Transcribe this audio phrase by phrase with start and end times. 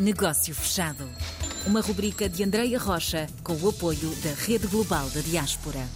[0.00, 1.06] Negócio Fechado.
[1.66, 5.86] Uma rubrica de Andreia Rocha com o apoio da Rede Global da Diaspora.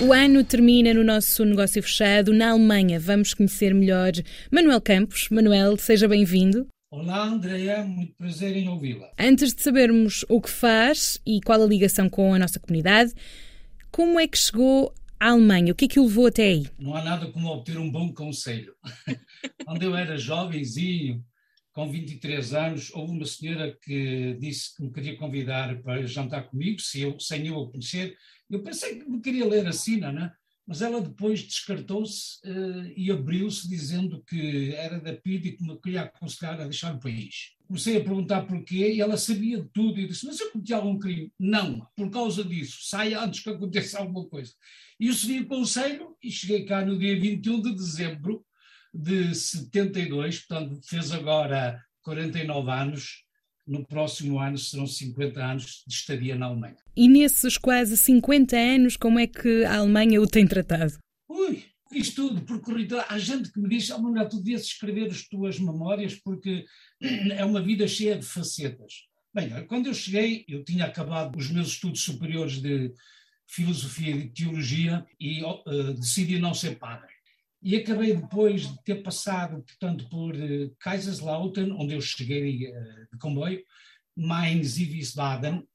[0.00, 2.32] O ano termina no nosso negócio fechado.
[2.32, 4.12] Na Alemanha vamos conhecer melhor
[4.52, 5.28] Manuel Campos.
[5.30, 6.68] Manuel, seja bem-vindo.
[6.92, 9.10] Olá, Andréa, muito prazer em ouvi-la.
[9.18, 13.12] Antes de sabermos o que faz e qual a ligação com a nossa comunidade,
[13.90, 15.72] como é que chegou à Alemanha?
[15.72, 16.68] O que é que o levou até aí?
[16.78, 18.74] Não há nada como obter um bom conselho.
[19.66, 21.20] Quando eu era jovenzinho,
[21.78, 26.80] com 23 anos, houve uma senhora que disse que me queria convidar para jantar comigo,
[26.80, 28.16] se eu, sem eu a conhecer.
[28.50, 30.32] Eu pensei que me queria ler a sina, né?
[30.66, 35.80] mas ela depois descartou-se uh, e abriu-se dizendo que era da PID e que me
[35.80, 37.52] queria aconselhar a deixar o país.
[37.68, 40.98] Comecei a perguntar porquê e ela sabia de tudo e disse, mas eu cometi algum
[40.98, 41.32] crime?
[41.38, 44.52] Não, por causa disso, saia antes que aconteça alguma coisa.
[44.98, 48.44] E eu segui o conselho e cheguei cá no dia 21 de dezembro
[48.94, 53.24] de 72, portanto fez agora 49 anos,
[53.66, 56.76] no próximo ano serão 50 anos de estadia na Alemanha.
[56.96, 60.98] E nesses quase 50 anos, como é que a Alemanha o tem tratado?
[61.28, 65.28] Ui, fiz tudo, percorri Há gente que me diz, oh, Manuel, tu devias escrever as
[65.28, 66.64] tuas memórias porque
[67.32, 69.08] é uma vida cheia de facetas.
[69.34, 72.92] Bem, quando eu cheguei, eu tinha acabado os meus estudos superiores de
[73.46, 77.17] filosofia e de teologia e uh, decidi não ser padre.
[77.60, 83.18] E acabei depois de ter passado, portanto, por uh, Kaiserslautern, onde eu cheguei uh, de
[83.18, 83.64] comboio,
[84.16, 85.66] Mainz e Wiesbaden,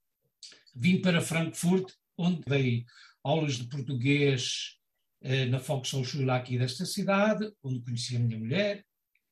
[0.74, 2.84] vim para Frankfurt, onde dei
[3.22, 4.76] aulas de português
[5.22, 8.84] uh, na Volkshochschule aqui desta cidade, onde conheci a minha mulher,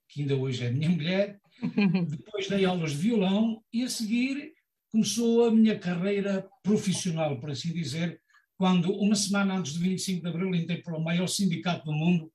[0.09, 1.41] que ainda hoje é minha mulher.
[2.09, 4.53] Depois dei aulas de violão e a seguir
[4.91, 8.21] começou a minha carreira profissional, por assim dizer,
[8.59, 12.31] quando uma semana antes de 25 de abril entrei para o maior sindicato do mundo,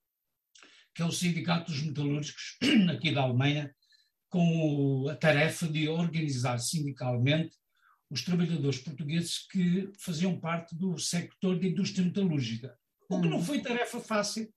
[0.97, 2.57] que é o Sindicato dos Metalúrgicos,
[2.89, 3.71] aqui da Alemanha,
[4.29, 7.55] com a tarefa de organizar sindicalmente
[8.09, 12.75] os trabalhadores portugueses que faziam parte do sector de indústria metalúrgica.
[13.07, 13.43] O que não hum.
[13.43, 14.51] foi tarefa fácil,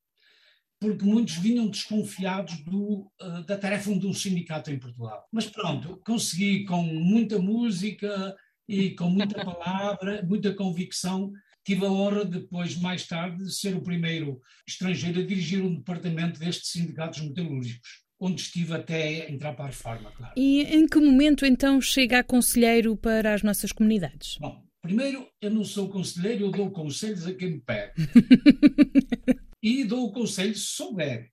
[0.80, 5.28] porque muitos vinham desconfiados do, uh, da tarefa de um sindicato em Portugal.
[5.30, 8.34] Mas pronto, consegui com muita música
[8.66, 11.34] e com muita palavra, muita convicção,
[11.64, 16.40] Tive a honra, depois, mais tarde, de ser o primeiro estrangeiro a dirigir um departamento
[16.40, 20.34] destes sindicatos metalúrgicos onde estive até entrar para a Farma, claro.
[20.36, 24.36] E em que momento então chega a conselheiro para as nossas comunidades?
[24.38, 27.94] Bom, primeiro, eu não sou conselheiro, eu dou conselhos a quem me pede.
[29.62, 31.30] e dou conselho se souber.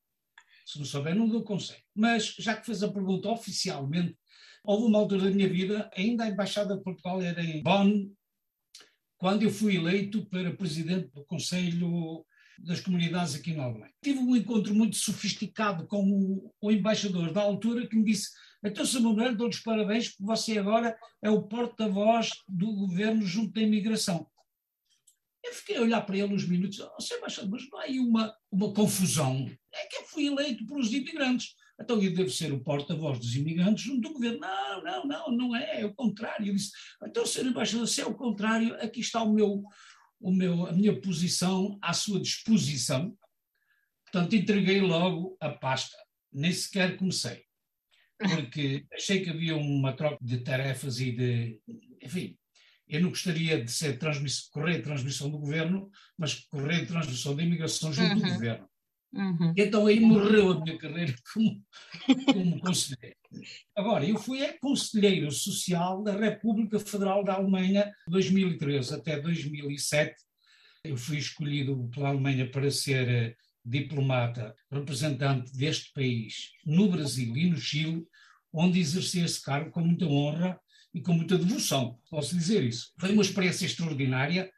[0.65, 1.81] Se não souber, não dou conselho.
[1.93, 4.17] Mas, já que fez a pergunta oficialmente,
[4.63, 8.09] houve uma altura da minha vida, ainda a Embaixada de Portugal era em Bonn,
[9.17, 12.25] quando eu fui eleito para presidente do Conselho
[12.59, 13.93] das Comunidades aqui na Alemanha.
[14.01, 18.29] Tive um encontro muito sofisticado com o, o embaixador da altura que me disse
[18.63, 19.01] então, Sr.
[19.01, 24.27] Manuel, dou-lhes parabéns porque você agora é o porta-voz do governo junto da imigração.
[25.43, 27.17] Eu fiquei a olhar para ele uns minutos, oh, Sr.
[27.17, 29.49] Embaixador, mas não há aí uma, uma confusão.
[29.73, 31.55] É que eu fui eleito pelos imigrantes.
[31.79, 34.39] Então eu devo ser o porta-voz dos imigrantes junto do governo.
[34.39, 36.47] Não, não, não, não é, é o contrário.
[36.47, 36.71] Eu disse,
[37.03, 37.47] então, Sr.
[37.47, 39.63] Embaixador, se é o contrário, aqui está o meu,
[40.19, 43.15] o meu, a minha posição à sua disposição.
[44.05, 45.97] Portanto, entreguei logo a pasta,
[46.31, 47.43] nem sequer comecei,
[48.17, 51.61] porque achei que havia uma troca de tarefas e de.
[52.01, 52.37] Enfim,
[52.87, 53.99] eu não gostaria de ser
[54.49, 58.21] correio de transmissão do governo, mas correio de transmissão da imigração junto uhum.
[58.21, 58.69] do governo.
[59.17, 59.53] Uhum.
[59.57, 61.63] Então aí morreu a minha carreira como,
[62.31, 63.17] como conselheiro.
[63.75, 70.15] Agora, eu fui é, conselheiro social da República Federal da Alemanha 2013 até 2007.
[70.83, 73.35] Eu fui escolhido pela Alemanha para ser eh,
[73.65, 78.05] diplomata representante deste país no Brasil e no Chile,
[78.53, 80.57] onde exerci esse cargo com muita honra
[80.93, 82.93] e com muita devoção, posso dizer isso.
[82.99, 84.49] Foi uma experiência extraordinária,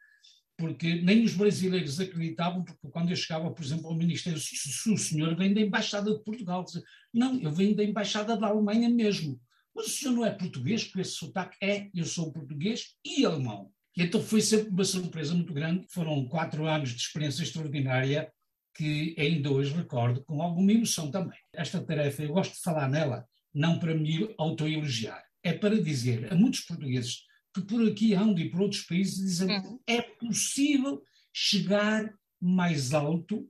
[0.60, 4.98] porque nem os brasileiros acreditavam, porque quando eu chegava, por exemplo, ao Ministério, se o
[4.98, 6.66] senhor vem da Embaixada de Portugal,
[7.12, 9.40] não, eu venho da Embaixada da Alemanha mesmo.
[9.74, 13.72] Mas o senhor não é português, com esse sotaque é, eu sou português e alemão.
[13.96, 15.86] E então foi sempre uma surpresa muito grande.
[15.90, 18.30] Foram quatro anos de experiência extraordinária
[18.74, 21.38] que ainda hoje recordo com alguma emoção também.
[21.54, 26.36] Esta tarefa, eu gosto de falar nela, não para me autoelogiar, é para dizer a
[26.36, 29.80] muitos portugueses que por aqui andam e por outros países dizem uhum.
[29.86, 31.02] é possível
[31.32, 33.48] chegar mais alto,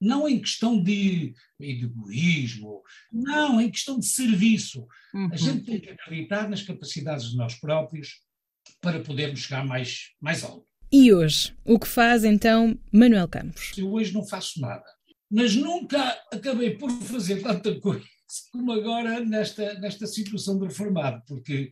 [0.00, 2.82] não em questão de, de egoísmo,
[3.12, 4.86] não, em questão de serviço.
[5.14, 5.30] Uhum.
[5.32, 8.20] A gente tem que acreditar nas capacidades de nós próprios
[8.80, 10.66] para podermos chegar mais, mais alto.
[10.92, 13.72] E hoje, o que faz então Manuel Campos?
[13.76, 14.84] Eu hoje não faço nada,
[15.30, 16.00] mas nunca
[16.32, 18.13] acabei por fazer tanta coisa
[18.50, 21.70] como agora nesta, nesta situação de reformado, porque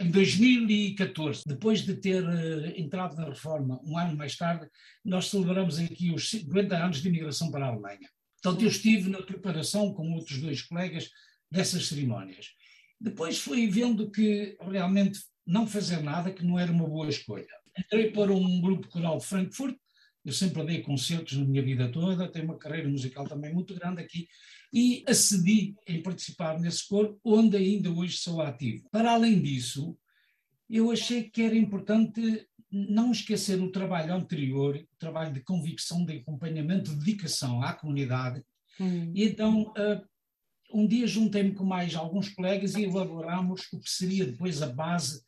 [0.00, 4.68] em 2014, depois de ter uh, entrado na reforma, um ano mais tarde,
[5.04, 8.08] nós celebramos aqui os 50 anos de imigração para a Alemanha.
[8.42, 11.10] Portanto, eu estive na preparação com outros dois colegas
[11.50, 12.48] dessas cerimónias.
[13.00, 17.46] Depois fui vendo que realmente não fazer nada, que não era uma boa escolha.
[17.78, 19.76] Entrei para um grupo coral de Frankfurt,
[20.24, 24.00] eu sempre dei concertos na minha vida toda, tenho uma carreira musical também muito grande
[24.00, 24.26] aqui,
[24.72, 28.88] e acedi em participar nesse coro, onde ainda hoje sou ativo.
[28.90, 29.96] Para além disso,
[30.68, 36.14] eu achei que era importante não esquecer o trabalho anterior, o trabalho de convicção, de
[36.14, 38.42] acompanhamento, de dedicação à comunidade.
[38.80, 39.12] Hum.
[39.14, 40.04] E então, uh,
[40.72, 45.22] um dia juntei-me com mais alguns colegas e elaboramos o que seria depois a base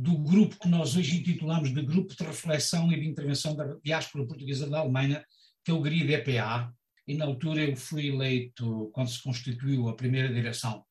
[0.00, 4.26] do grupo que nós hoje intitulamos de Grupo de Reflexão e de Intervenção da Diáspora
[4.26, 5.22] Portuguesa da Alemanha,
[5.62, 6.72] que é o GRI-DPA,
[7.06, 10.82] e na altura eu fui eleito, quando se constituiu a primeira direção,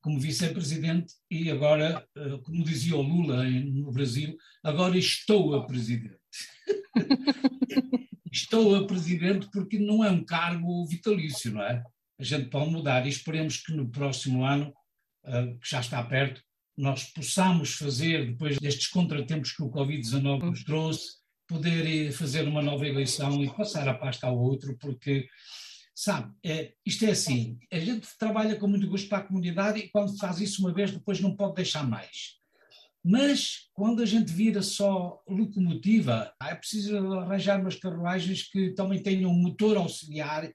[0.00, 6.18] como vice-presidente e agora, eh, como dizia o Lula no Brasil, agora estou a presidente.
[8.32, 11.84] estou a presidente porque não é um cargo vitalício, não é?
[12.18, 14.74] A gente pode mudar e esperemos que no próximo ano,
[15.24, 16.42] eh, que já está perto,
[16.76, 22.86] nós possamos fazer, depois destes contratempos que o Covid-19 nos trouxe, poder fazer uma nova
[22.86, 25.26] eleição e passar a pasta ao outro, porque,
[25.94, 29.88] sabe, é, isto é assim, a gente trabalha com muito gosto para a comunidade e
[29.88, 32.36] quando faz isso uma vez, depois não pode deixar mais.
[33.02, 39.30] Mas quando a gente vira só locomotiva, é preciso arranjar umas carruagens que também tenham
[39.30, 40.50] um motor auxiliar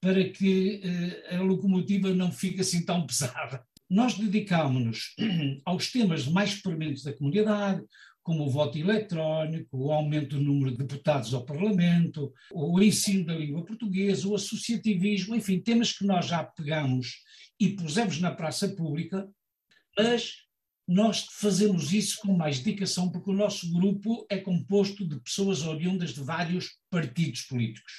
[0.00, 5.14] para que eh, a locomotiva não fique assim tão pesada nós dedicámos-nos
[5.64, 7.82] aos temas mais prementes da comunidade,
[8.22, 13.34] como o voto eletrónico, o aumento do número de deputados ao Parlamento, o ensino da
[13.34, 17.22] língua portuguesa, o associativismo, enfim, temas que nós já pegamos
[17.58, 19.26] e pusemos na praça pública,
[19.96, 20.42] mas
[20.86, 26.12] nós fazemos isso com mais dedicação, porque o nosso grupo é composto de pessoas oriundas
[26.12, 27.92] de vários partidos políticos.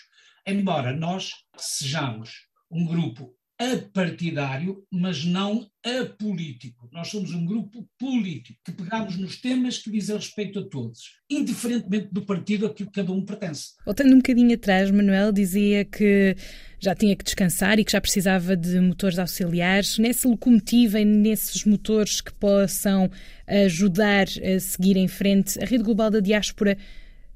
[0.45, 6.89] Embora nós sejamos um grupo apartidário, mas não apolítico.
[6.93, 12.07] Nós somos um grupo político, que pegamos nos temas que dizem respeito a todos, indiferentemente
[12.11, 13.73] do partido a que cada um pertence.
[13.85, 16.35] Voltando um bocadinho atrás, Manuel dizia que
[16.79, 19.97] já tinha que descansar e que já precisava de motores auxiliares.
[19.97, 23.11] Nessa locomotiva e nesses motores que possam
[23.45, 26.77] ajudar a seguir em frente, a Rede Global da Diáspora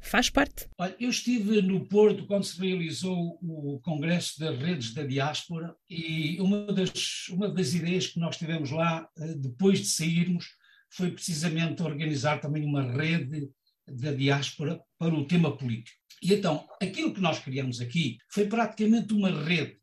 [0.04, 0.68] Faz parte?
[0.78, 6.40] Olha, eu estive no Porto quando se realizou o Congresso das Redes da Diáspora e
[6.42, 10.46] uma das, uma das ideias que nós tivemos lá, eh, depois de sairmos,
[10.90, 13.50] foi precisamente organizar também uma rede
[13.88, 15.98] da diáspora para o tema político.
[16.22, 19.80] E então, aquilo que nós criamos aqui foi praticamente uma rede,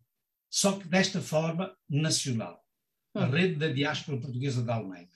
[0.48, 2.62] só que desta forma nacional.
[3.14, 3.30] A hum.
[3.30, 5.08] rede da diáspora portuguesa da Alemanha.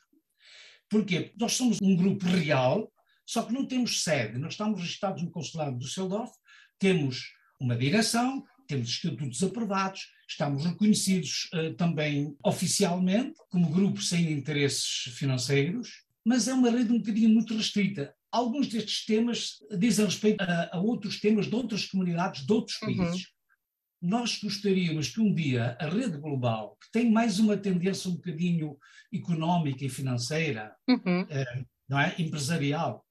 [0.89, 1.33] Porquê?
[1.39, 2.93] Nós somos um grupo real
[3.27, 6.33] só que não temos sede, nós estamos registrados no Consulado de Düsseldorf,
[6.79, 15.15] temos uma direção, temos estatutos aprovados, estamos reconhecidos uh, também oficialmente como grupo sem interesses
[15.17, 18.15] financeiros, mas é uma rede um bocadinho muito restrita.
[18.33, 22.97] Alguns destes temas dizem respeito a, a outros temas de outras comunidades, de outros uhum.
[22.97, 23.23] países.
[23.23, 23.35] Uhum.
[24.09, 28.77] Nós gostaríamos que um dia a rede global, que tem mais uma tendência um bocadinho
[29.13, 31.23] económica e financeira, uhum.
[31.23, 32.15] uh, não é?
[32.19, 33.05] empresarial,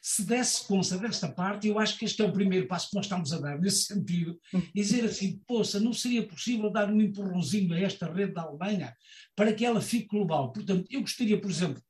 [0.00, 3.04] se desse conta desta parte, eu acho que este é o primeiro passo que nós
[3.04, 4.62] estamos a dar nesse sentido, hum.
[4.74, 8.96] dizer assim, poça, não seria possível dar um empurrãozinho a esta rede da Alemanha
[9.36, 10.52] para que ela fique global.
[10.52, 11.82] Portanto, eu gostaria, por exemplo,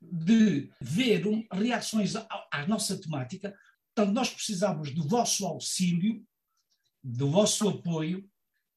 [0.00, 3.54] de ver um, reações à, à nossa temática.
[3.94, 6.24] Portanto, nós precisamos do vosso auxílio,
[7.04, 8.26] do vosso apoio,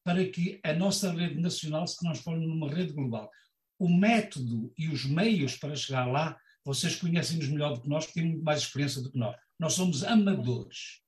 [0.04, 3.30] para que a nossa rede nacional se transforme numa rede global.
[3.78, 8.20] O método e os meios para chegar lá vocês conhecem-nos melhor do que nós, porque
[8.20, 9.36] têm muito mais experiência do que nós.
[9.58, 11.02] Nós somos amadores,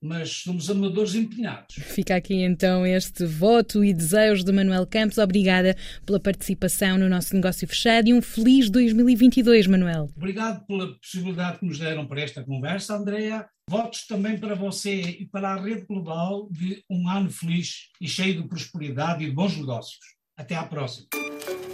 [0.00, 1.74] mas somos amadores empenhados.
[1.74, 5.18] Fica aqui então este voto e desejo de Manuel Campos.
[5.18, 5.76] Obrigada
[6.06, 10.08] pela participação no nosso negócio fechado e um feliz 2022, Manuel.
[10.16, 13.48] Obrigado pela possibilidade que nos deram para esta conversa, Andrea.
[13.68, 18.42] Votos também para você e para a rede global de um ano feliz e cheio
[18.42, 19.98] de prosperidade e de bons negócios.
[20.36, 21.08] Até à próxima.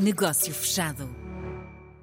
[0.01, 1.24] Negócio fechado.